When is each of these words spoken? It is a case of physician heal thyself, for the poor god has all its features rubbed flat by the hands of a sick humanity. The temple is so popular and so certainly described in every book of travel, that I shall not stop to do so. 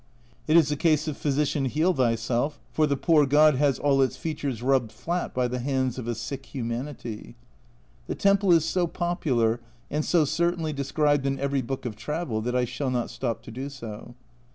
It 0.47 0.57
is 0.57 0.71
a 0.71 0.75
case 0.75 1.07
of 1.07 1.15
physician 1.15 1.65
heal 1.65 1.93
thyself, 1.93 2.59
for 2.71 2.87
the 2.87 2.97
poor 2.97 3.27
god 3.27 3.57
has 3.57 3.77
all 3.77 4.01
its 4.01 4.17
features 4.17 4.63
rubbed 4.63 4.91
flat 4.91 5.31
by 5.31 5.47
the 5.47 5.59
hands 5.59 5.99
of 5.99 6.07
a 6.07 6.15
sick 6.15 6.47
humanity. 6.47 7.35
The 8.07 8.15
temple 8.15 8.51
is 8.51 8.65
so 8.65 8.87
popular 8.87 9.59
and 9.91 10.03
so 10.03 10.25
certainly 10.25 10.73
described 10.73 11.27
in 11.27 11.39
every 11.39 11.61
book 11.61 11.85
of 11.85 11.95
travel, 11.95 12.41
that 12.41 12.55
I 12.55 12.65
shall 12.65 12.89
not 12.89 13.11
stop 13.11 13.43
to 13.43 13.51
do 13.51 13.69
so. 13.69 14.15